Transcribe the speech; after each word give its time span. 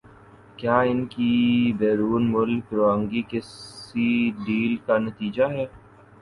کیا 0.57 0.77
ان 0.83 1.05
کی 1.07 1.31
بیرون 1.79 2.23
ملک 2.31 2.73
روانگی 2.73 3.21
کسی 3.29 4.09
ڈیل 4.45 4.75
کا 4.85 4.97
نتیجہ 4.99 5.43
ہے؟ 5.51 5.65